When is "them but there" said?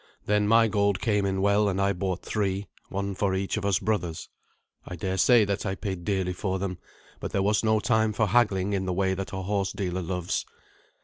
6.57-7.43